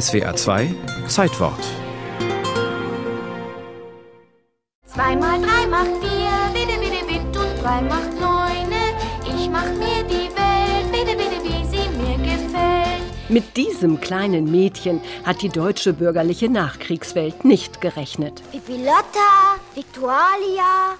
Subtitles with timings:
[0.00, 0.74] SWA 2
[1.06, 1.64] Zeitwort.
[4.86, 8.82] Zweimal drei macht vier, bitte, bitte, bitte, und drei macht neune.
[9.24, 13.28] Ich mach mir die Welt, bitte, bitte, wie sie mir gefällt.
[13.28, 18.42] Mit diesem kleinen Mädchen hat die deutsche bürgerliche Nachkriegswelt nicht gerechnet.
[18.50, 20.96] Pippi Lotta, Victualia.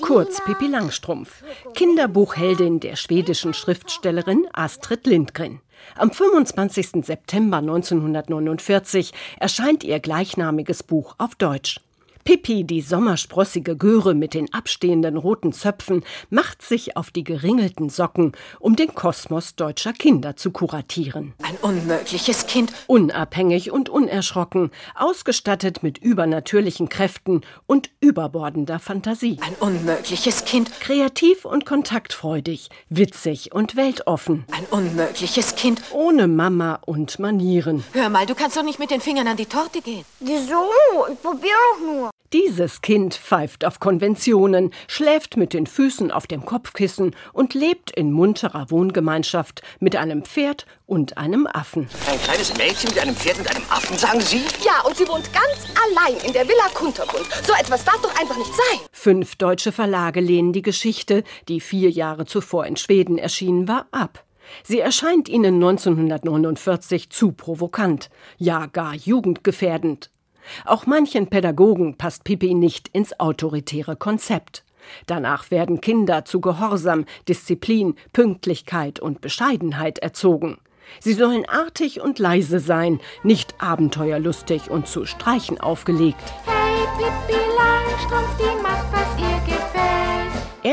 [0.00, 1.42] Kurz Pippi Langstrumpf,
[1.74, 5.60] Kinderbuchheldin der schwedischen Schriftstellerin Astrid Lindgren.
[5.96, 7.04] Am 25.
[7.04, 11.80] September 1949 erscheint ihr gleichnamiges Buch auf Deutsch.
[12.24, 18.32] Pippi, die sommersprossige Göre mit den abstehenden roten Zöpfen, macht sich auf die geringelten Socken,
[18.60, 21.34] um den Kosmos deutscher Kinder zu kuratieren.
[21.42, 22.72] Ein unmögliches Kind.
[22.86, 29.38] Unabhängig und unerschrocken, ausgestattet mit übernatürlichen Kräften und überbordender Fantasie.
[29.42, 30.70] Ein unmögliches Kind.
[30.80, 35.82] Kreativ und kontaktfreudig, witzig und weltoffen, Ein unmögliches Kind.
[35.92, 37.84] ohne Mama und Manieren.
[37.92, 40.04] Hör mal, du kannst doch nicht mit den Fingern an die Torte gehen.
[40.20, 40.64] Wieso?
[41.12, 42.10] Ich probier doch nur.
[42.32, 48.10] Dieses Kind pfeift auf Konventionen, schläft mit den Füßen auf dem Kopfkissen und lebt in
[48.10, 51.88] munterer Wohngemeinschaft mit einem Pferd und einem Affen.
[52.10, 54.42] Ein kleines Mädchen mit einem Pferd und einem Affen, sagen Sie?
[54.64, 57.26] Ja, und sie wohnt ganz allein in der Villa Kunterbund.
[57.46, 58.80] So etwas darf doch einfach nicht sein.
[58.90, 64.24] Fünf deutsche Verlage lehnen die Geschichte, die vier Jahre zuvor in Schweden erschienen war, ab.
[64.62, 70.10] Sie erscheint ihnen 1949 zu provokant, ja gar jugendgefährdend.
[70.64, 74.64] Auch manchen Pädagogen passt Pippi nicht ins autoritäre Konzept.
[75.06, 80.58] Danach werden Kinder zu Gehorsam, Disziplin, Pünktlichkeit und Bescheidenheit erzogen.
[81.00, 86.22] Sie sollen artig und leise sein, nicht abenteuerlustig und zu Streichen aufgelegt.
[86.44, 88.43] Hey, Pippi Langstrumpf,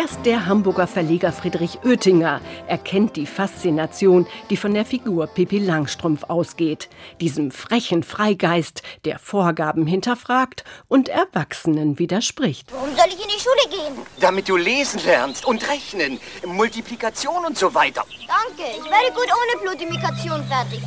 [0.01, 6.23] Erst der Hamburger Verleger Friedrich Oettinger erkennt die Faszination, die von der Figur Pippi Langstrumpf
[6.23, 12.73] ausgeht, diesem frechen Freigeist, der Vorgaben hinterfragt und Erwachsenen widerspricht.
[12.73, 14.03] Warum soll ich in die Schule gehen?
[14.19, 18.03] Damit du lesen lernst und rechnen, Multiplikation und so weiter.
[18.27, 20.81] Danke, ich werde gut ohne Blutimikation fertig.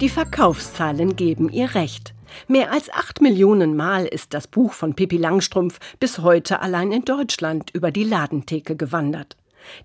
[0.00, 2.14] Die Verkaufszahlen geben ihr recht.
[2.46, 7.04] Mehr als acht Millionen Mal ist das Buch von Pippi Langstrumpf bis heute allein in
[7.04, 9.36] Deutschland über die Ladentheke gewandert.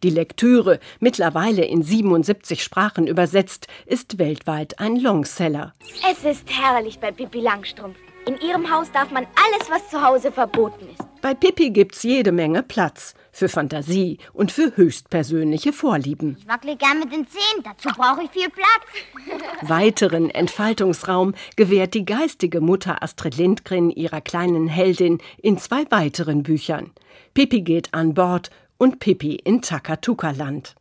[0.03, 5.74] Die Lektüre, mittlerweile in 77 Sprachen übersetzt, ist weltweit ein Longseller.
[6.12, 7.97] Es ist herrlich bei Pippi Langstrumpf.
[8.25, 11.22] In ihrem Haus darf man alles, was zu Hause verboten ist.
[11.22, 16.38] Bei Pippi gibt's jede Menge Platz für Fantasie und für höchstpersönliche Vorlieben.
[16.39, 19.41] Ich wackle gern mit den Zehen, dazu brauche ich viel Platz.
[19.62, 26.91] Weiteren Entfaltungsraum gewährt die geistige Mutter Astrid Lindgren ihrer kleinen Heldin in zwei weiteren Büchern.
[27.33, 30.75] Pippi geht an Bord und Pippi in Takatuka-Land.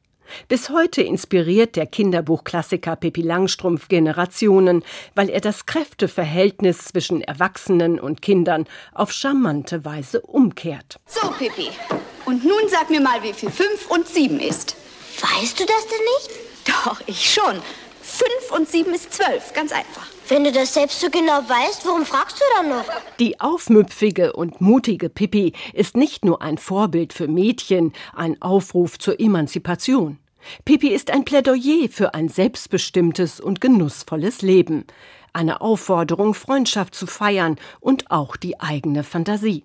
[0.48, 4.82] Bis heute inspiriert der Kinderbuchklassiker Pippi Langstrumpf Generationen,
[5.14, 10.98] weil er das Kräfteverhältnis zwischen Erwachsenen und Kindern auf charmante Weise umkehrt.
[11.06, 11.68] So, Pippi.
[12.24, 14.76] Und nun sag mir mal, wie viel fünf und sieben ist.
[15.20, 16.52] Weißt du das denn nicht?
[16.66, 17.60] Doch, ich schon.
[18.00, 20.06] Fünf und sieben ist zwölf, ganz einfach.
[20.28, 22.84] Wenn du das selbst so genau weißt, warum fragst du dann noch?
[23.18, 29.20] Die aufmüpfige und mutige Pippi ist nicht nur ein Vorbild für Mädchen, ein Aufruf zur
[29.20, 30.18] Emanzipation.
[30.64, 34.84] Pippi ist ein Plädoyer für ein selbstbestimmtes und genussvolles Leben,
[35.32, 39.64] eine Aufforderung, Freundschaft zu feiern und auch die eigene Fantasie.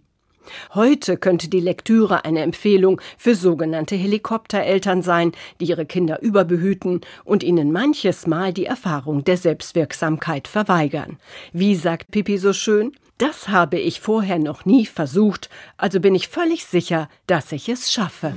[0.74, 7.44] Heute könnte die Lektüre eine Empfehlung für sogenannte Helikoptereltern sein, die ihre Kinder überbehüten und
[7.44, 11.18] ihnen manches Mal die Erfahrung der Selbstwirksamkeit verweigern.
[11.54, 12.94] Wie sagt Pippi so schön?
[13.18, 17.92] Das habe ich vorher noch nie versucht, also bin ich völlig sicher, dass ich es
[17.92, 18.34] schaffe.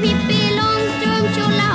[0.00, 0.73] Pippi
[1.32, 1.73] 就老